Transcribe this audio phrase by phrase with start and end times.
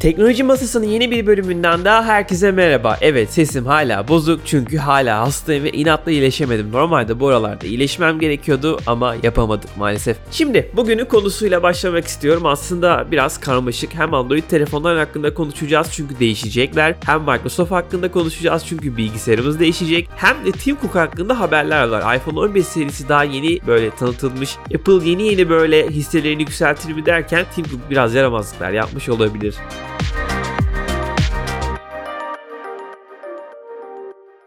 [0.00, 2.98] Teknoloji Masası'nın yeni bir bölümünden daha herkese merhaba.
[3.00, 6.72] Evet sesim hala bozuk çünkü hala hastayım ve inatla iyileşemedim.
[6.72, 10.16] Normalde bu aralarda iyileşmem gerekiyordu ama yapamadık maalesef.
[10.30, 12.46] Şimdi bugünün konusuyla başlamak istiyorum.
[12.46, 13.94] Aslında biraz karmaşık.
[13.94, 16.94] Hem Android telefonlar hakkında konuşacağız çünkü değişecekler.
[17.06, 20.08] Hem Microsoft hakkında konuşacağız çünkü bilgisayarımız değişecek.
[20.16, 22.16] Hem de Tim Cook hakkında haberler var.
[22.16, 24.56] iPhone 15 serisi daha yeni böyle tanıtılmış.
[24.74, 29.54] Apple yeni yeni böyle hisselerini yükseltir mi derken Tim Cook biraz yaramazlıklar yapmış olabilir.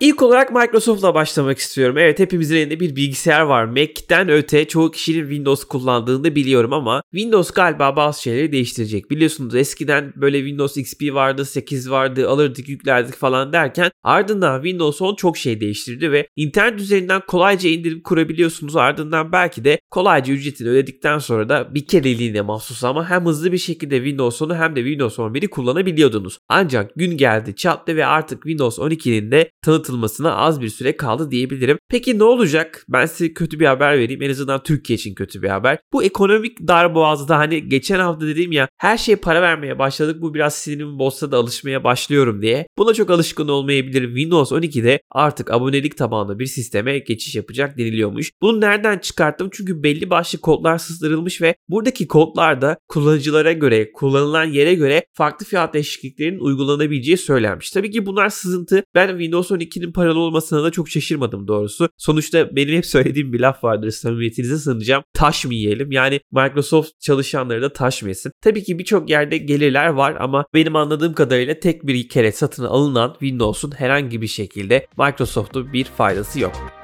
[0.04, 1.98] İlk olarak Microsoft'la başlamak istiyorum.
[1.98, 3.66] Evet hepimizin elinde bir bilgisayar var.
[3.66, 9.12] Mac'ten öte çoğu kişinin Windows kullandığını da biliyorum ama Windows galiba bazı şeyleri değiştirecek.
[9.12, 15.16] Biliyorsunuz eskiden böyle Windows XP vardı, 8 vardı, alırdık yüklerdik falan derken ardından Windows 10
[15.16, 18.76] çok şey değiştirdi ve internet üzerinden kolayca indirip kurabiliyorsunuz.
[18.76, 23.58] Ardından belki de kolayca ücretini ödedikten sonra da bir kereliğine mahsus ama hem hızlı bir
[23.58, 26.38] şekilde Windows 10'u hem de Windows 11'i kullanabiliyordunuz.
[26.50, 31.32] Ancak gün geldi çattı ve artık Windows 12'nin de tanıtılması atılmasına az bir süre kaldı
[31.32, 31.78] diyebilirim.
[31.90, 32.86] Peki ne olacak?
[32.90, 34.22] Ben size kötü bir haber vereyim.
[34.22, 35.78] En azından Türkiye için kötü bir haber.
[35.94, 40.22] Bu ekonomik darboğazda hani geçen hafta dediğim ya her şeye para vermeye başladık.
[40.22, 42.68] Bu biraz sinirimi bozsa da alışmaya başlıyorum diye.
[42.78, 44.16] Buna çok alışkın olmayabilirim.
[44.16, 48.32] Windows 12'de artık abonelik tabanlı bir sisteme geçiş yapacak deniliyormuş.
[48.42, 49.50] Bunu nereden çıkarttım?
[49.52, 55.74] Çünkü belli başlı kodlar sızdırılmış ve buradaki kodlarda kullanıcılara göre, kullanılan yere göre farklı fiyat
[55.74, 57.72] değişikliklerinin uygulanabileceği söylenmiş.
[57.72, 58.84] Tabii ki bunlar sızıntı.
[58.96, 61.90] Ben Windows 12'nin Türkiye'nin paralı olmasına da çok şaşırmadım doğrusu.
[61.98, 65.04] Sonuçta benim hep söylediğim bir laf vardır samimiyetinize sığınacağım.
[65.14, 65.92] Taş mı yiyelim?
[65.92, 68.32] Yani Microsoft çalışanları da taş mı yesin?
[68.42, 73.16] Tabii ki birçok yerde gelirler var ama benim anladığım kadarıyla tek bir kere satın alınan
[73.20, 76.83] Windows'un herhangi bir şekilde Microsoft'a bir faydası yok.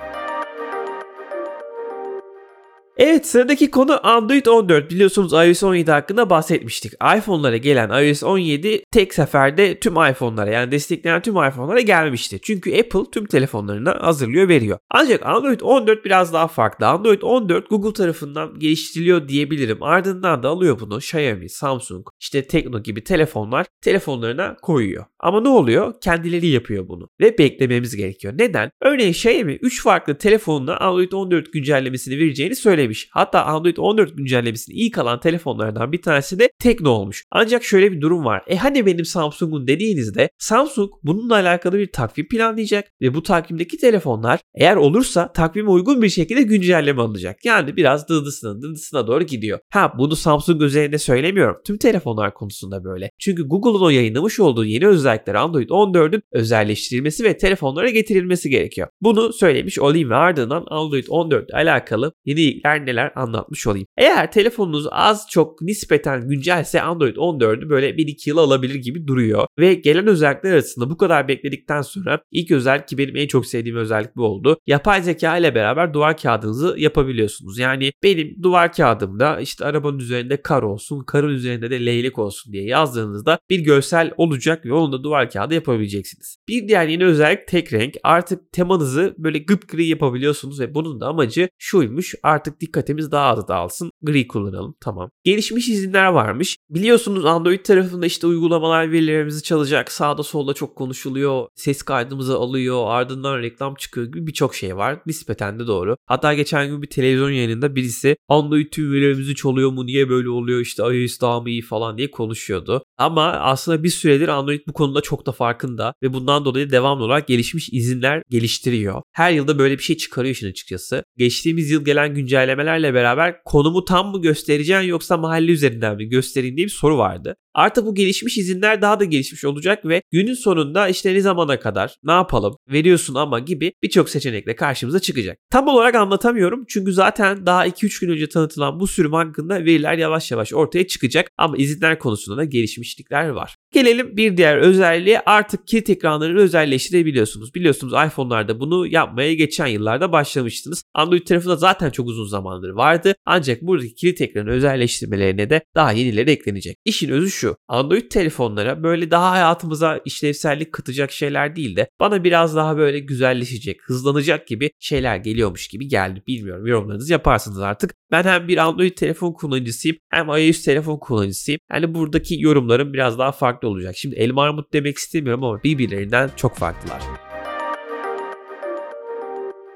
[3.01, 4.91] Evet sıradaki konu Android 14.
[4.91, 6.93] Biliyorsunuz iOS 17 hakkında bahsetmiştik.
[7.17, 12.39] iPhone'lara gelen iOS 17 tek seferde tüm iPhone'lara yani destekleyen tüm iPhone'lara gelmişti.
[12.43, 14.77] Çünkü Apple tüm telefonlarına hazırlıyor veriyor.
[14.89, 16.87] Ancak Android 14 biraz daha farklı.
[16.87, 19.83] Android 14 Google tarafından geliştiriliyor diyebilirim.
[19.83, 25.05] Ardından da alıyor bunu Xiaomi, Samsung, işte Tekno gibi telefonlar telefonlarına koyuyor.
[25.19, 25.93] Ama ne oluyor?
[26.01, 28.33] Kendileri yapıyor bunu ve beklememiz gerekiyor.
[28.37, 28.71] Neden?
[28.81, 33.09] Örneğin Xiaomi 3 farklı telefonuna Android 14 güncellemesini vereceğini söylemiş güncellemiş.
[33.11, 37.25] Hatta Android 14 güncellemesini ilk alan telefonlardan bir tanesi de Tekno olmuş.
[37.31, 38.43] Ancak şöyle bir durum var.
[38.47, 44.39] E hani benim Samsung'un dediğinizde Samsung bununla alakalı bir takvim planlayacak ve bu takvimdeki telefonlar
[44.55, 47.45] eğer olursa takvime uygun bir şekilde güncelleme alacak.
[47.45, 49.59] Yani biraz dıdısına dıdısına doğru gidiyor.
[49.69, 51.57] Ha bunu Samsung üzerinde söylemiyorum.
[51.65, 53.11] Tüm telefonlar konusunda böyle.
[53.19, 58.87] Çünkü Google'un o yayınlamış olduğu yeni özellikler Android 14'ün özelleştirilmesi ve telefonlara getirilmesi gerekiyor.
[59.01, 63.87] Bunu söylemiş olayım ve ardından Android 14 ile alakalı yenilikler neler neler anlatmış olayım.
[63.97, 69.47] Eğer telefonunuz az çok nispeten güncelse Android 14'ü böyle 1-2 yıl alabilir gibi duruyor.
[69.59, 73.77] Ve gelen özellikler arasında bu kadar bekledikten sonra ilk özellik ki benim en çok sevdiğim
[73.77, 74.57] özellik bu oldu.
[74.67, 77.59] Yapay zeka ile beraber duvar kağıdınızı yapabiliyorsunuz.
[77.59, 82.63] Yani benim duvar kağıdımda işte arabanın üzerinde kar olsun, karın üzerinde de leylek olsun diye
[82.63, 86.37] yazdığınızda bir görsel olacak ve onu da duvar kağıdı yapabileceksiniz.
[86.47, 87.95] Bir diğer yeni özellik tek renk.
[88.03, 92.15] Artık temanızı böyle gıpgri yapabiliyorsunuz ve bunun da amacı şuymuş.
[92.23, 93.91] Artık dikkatimiz daha az dağılsın.
[94.01, 94.75] Gri kullanalım.
[94.81, 95.09] Tamam.
[95.23, 96.57] Gelişmiş izinler varmış.
[96.69, 99.91] Biliyorsunuz Android tarafında işte uygulamalar verilerimizi çalacak.
[99.91, 101.47] Sağda solda çok konuşuluyor.
[101.55, 102.83] Ses kaydımızı alıyor.
[102.87, 104.99] Ardından reklam çıkıyor gibi birçok şey var.
[105.05, 105.95] Nispeten de doğru.
[106.05, 109.85] Hatta geçen gün bir televizyon yayınında birisi Android tüm verilerimizi çalıyor mu?
[109.85, 110.59] Niye böyle oluyor?
[110.59, 112.83] İşte iOS daha mı iyi falan diye konuşuyordu.
[112.99, 117.27] Ama aslında bir süredir Android bu konuda çok da farkında ve bundan dolayı devamlı olarak
[117.27, 119.01] gelişmiş izinler geliştiriyor.
[119.11, 121.03] Her yılda böyle bir şey çıkarıyor işin açıkçası.
[121.17, 126.57] Geçtiğimiz yıl gelen güncelleme incelemelerle beraber konumu tam mı göstereceksin yoksa mahalle üzerinden mi göstereyim
[126.57, 127.35] diye bir soru vardı.
[127.53, 131.95] Artık bu gelişmiş izinler daha da gelişmiş olacak ve günün sonunda işte ne zamana kadar
[132.03, 135.37] ne yapalım veriyorsun ama gibi birçok seçenekle karşımıza çıkacak.
[135.51, 140.31] Tam olarak anlatamıyorum çünkü zaten daha 2-3 gün önce tanıtılan bu sürüm hakkında veriler yavaş
[140.31, 142.43] yavaş ortaya çıkacak ama izinler konusunda da
[142.89, 143.57] gelişmişlikler var.
[143.73, 147.55] Gelelim bir diğer özelliğe artık kilit ekranlarını özelleştirebiliyorsunuz.
[147.55, 150.83] Biliyorsunuz iPhone'larda bunu yapmaya geçen yıllarda başlamıştınız.
[150.93, 153.15] Android tarafında zaten çok uzun zamandır vardı.
[153.25, 156.77] Ancak buradaki kilit ekranı özelleştirmelerine de daha yenileri eklenecek.
[156.85, 157.55] İşin özü şu.
[157.67, 163.81] Android telefonlara böyle daha hayatımıza işlevsellik katacak şeyler değil de bana biraz daha böyle güzelleşecek,
[163.83, 166.23] hızlanacak gibi şeyler geliyormuş gibi geldi.
[166.27, 167.93] Bilmiyorum yorumlarınızı yaparsınız artık.
[168.11, 171.59] Ben hem bir Android telefon kullanıcısıyım hem iOS telefon kullanıcısıyım.
[171.71, 173.97] Yani buradaki yorumlarım biraz daha farklı farklı olacak.
[173.97, 177.28] Şimdi elma armut demek istemiyorum ama birbirlerinden çok farklılar.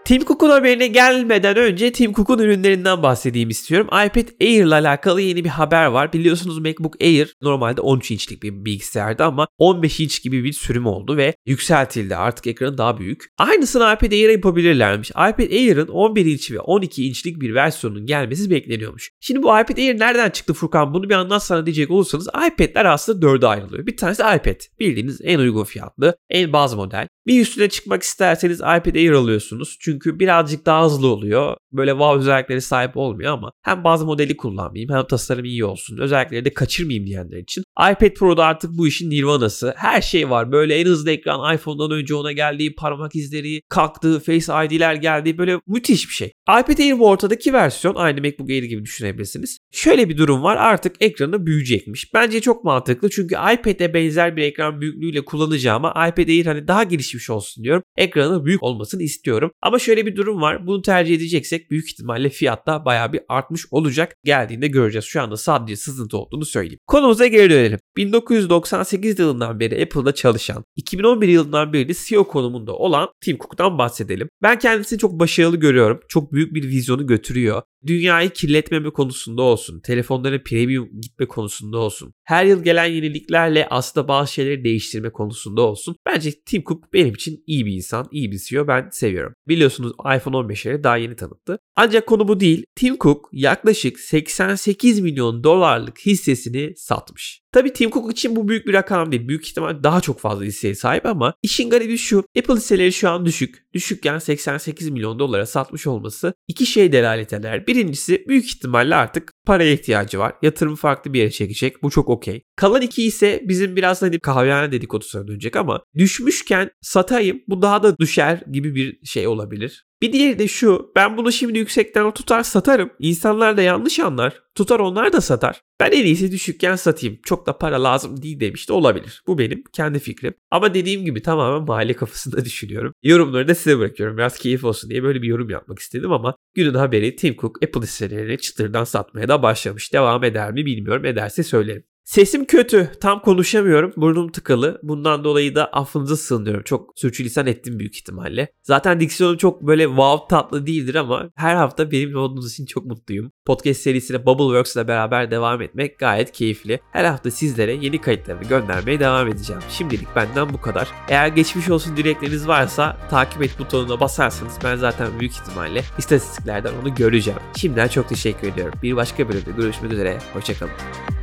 [0.06, 3.88] Tim Cook'un haberine gelmeden önce Tim Cook'un ürünlerinden bahsedeyim istiyorum.
[3.88, 6.14] iPad Air ile alakalı yeni bir haber var.
[6.14, 11.18] Biliyorsunuz MacBook Air normalde 13 inçlik bir bilgisayardı ama 15 inç gibi bir sürüm oldu
[11.18, 12.16] ve yükseltildi.
[12.16, 13.26] Artık ekranı daha büyük.
[13.38, 15.10] Aynısını iPad Air'e yapabilirlermiş.
[15.10, 19.12] iPad Air'ın 11 inç ve 12 inçlik bir versiyonun gelmesi bekleniyormuş.
[19.20, 20.94] Şimdi bu iPad Air nereden çıktı Furkan?
[20.94, 23.86] Bunu bir anlatsana diyecek olursanız iPad'ler aslında dörde ayrılıyor.
[23.86, 24.80] Bir tanesi iPad.
[24.80, 27.08] Bildiğiniz en uygun fiyatlı, en baz model.
[27.28, 29.78] Bir üstüne çıkmak isterseniz iPad Air alıyorsunuz.
[29.80, 31.58] Çünkü birazcık daha hızlı oluyor.
[31.72, 35.98] Böyle wow özellikleri sahip olmuyor ama hem bazı modeli kullanmayayım hem tasarım iyi olsun.
[35.98, 37.64] Özellikleri de kaçırmayayım diyenler için.
[37.80, 39.74] iPad Pro'da artık bu işin nirvanası.
[39.78, 40.52] Her şey var.
[40.52, 45.60] Böyle en hızlı ekran iPhone'dan önce ona geldiği parmak izleri, kalktığı Face ID'ler geldiği böyle
[45.68, 46.32] müthiş bir şey.
[46.50, 49.60] iPad Air bu ortadaki versiyon aynı MacBook Air gibi düşünebilirsiniz.
[49.72, 52.14] Şöyle bir durum var artık ekranı büyüyecekmiş.
[52.14, 56.84] Bence çok mantıklı çünkü iPad'e benzer bir ekran büyüklüğüyle kullanacağıma iPad Air hani daha
[57.14, 57.84] gelişmiş olsun diyorum.
[57.98, 59.52] Ekranı büyük olmasını istiyorum.
[59.62, 60.68] Ama şöyle bir durum var.
[60.68, 64.16] Bunu tercih edeceksek büyük ihtimalle fiyatta bayağı bir artmış olacak.
[64.24, 65.06] Geldiğinde göreceğiz.
[65.06, 66.80] Şu anda sadece sızıntı olduğunu söyleyeyim.
[66.88, 67.80] Konumuza geri dönelim.
[67.98, 74.30] 1998 yılından beri Apple'da çalışan, 2011 yılından beri de CEO konumunda olan Tim Cook'tan bahsedelim.
[74.42, 76.00] Ben kendisini çok başarılı görüyorum.
[76.08, 82.46] Çok büyük bir vizyonu götürüyor dünyayı kirletmeme konusunda olsun, telefonların premium gitme konusunda olsun, her
[82.46, 85.96] yıl gelen yeniliklerle aslında bazı şeyleri değiştirme konusunda olsun.
[86.06, 88.68] Bence Tim Cook benim için iyi bir insan, iyi bir CEO.
[88.68, 89.34] Ben seviyorum.
[89.48, 91.60] Biliyorsunuz iPhone 15'leri daha yeni tanıttı.
[91.76, 92.66] Ancak konu bu değil.
[92.76, 97.43] Tim Cook yaklaşık 88 milyon dolarlık hissesini satmış.
[97.54, 99.28] Tabi Tim Cook için bu büyük bir rakam değil.
[99.28, 102.26] Büyük ihtimal daha çok fazla hisseye sahip ama işin garibi şu.
[102.38, 103.66] Apple hisseleri şu an düşük.
[103.74, 107.68] Düşükken 88 milyon dolara satmış olması iki şey delalet eder.
[107.68, 110.34] Birincisi büyük ihtimalle artık paraya ihtiyacı var.
[110.42, 111.84] Yatırımı farklı bir yere çekecek.
[111.84, 112.44] Bu çok okey.
[112.56, 117.98] Kalan iki ise bizim biraz hani kahvehane dedikodusuna dönecek ama düşmüşken satayım bu daha da
[117.98, 119.86] düşer gibi bir şey olabilir.
[120.02, 120.92] Bir diğeri de şu.
[120.96, 122.90] Ben bunu şimdi yüksekten tutar satarım.
[123.00, 124.44] İnsanlar da yanlış anlar.
[124.56, 125.62] Tutar onlar da satar.
[125.80, 127.20] Ben en iyisi düşükken satayım.
[127.26, 129.24] Çok da para lazım değil demiş de olabilir.
[129.28, 130.34] Bu benim kendi fikrim.
[130.52, 132.94] Ama dediğim gibi tamamen mahalle kafasında düşünüyorum.
[133.04, 134.18] Yorumları da size bırakıyorum.
[134.18, 137.82] Biraz keyif olsun diye böyle bir yorum yapmak istedim ama günün haberi Tim Cook Apple
[137.82, 139.94] hisselerini çıtırdan satmaya da başlamış.
[139.94, 141.06] Devam eder mi bilmiyorum.
[141.06, 141.84] Ederse söylerim.
[142.04, 142.92] Sesim kötü.
[143.02, 143.94] Tam konuşamıyorum.
[143.98, 144.80] Burnum tıkalı.
[144.84, 146.64] Bundan dolayı da affınıza sığınıyorum.
[146.64, 148.48] Çok sürçülisan ettim büyük ihtimalle.
[148.64, 153.32] Zaten diksiyonum çok böyle wow tatlı değildir ama her hafta benimle olduğunuz için çok mutluyum.
[153.46, 156.80] Podcast serisine Bubbleworks ile beraber devam etmek gayet keyifli.
[156.92, 159.62] Her hafta sizlere yeni kayıtlarını göndermeye devam edeceğim.
[159.70, 160.88] Şimdilik benden bu kadar.
[161.10, 166.96] Eğer geçmiş olsun dilekleriniz varsa takip et butonuna basarsanız ben zaten büyük ihtimalle istatistiklerden onu
[166.96, 167.40] göreceğim.
[167.58, 168.80] Şimdiden çok teşekkür ediyorum.
[168.84, 170.20] Bir başka bölümde görüşmek üzere.
[170.34, 171.23] Hoşçakalın.